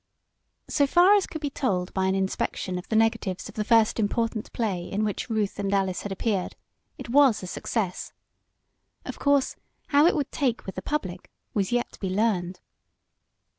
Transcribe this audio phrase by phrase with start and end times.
[0.67, 3.99] So far as could be told by an inspection of the negatives of the first
[3.99, 6.55] important play in which Ruth and Alice had appeared,
[6.97, 8.11] it was a success.
[9.05, 9.57] Of course
[9.89, 12.59] how it would "take" with the public was yet to be learned.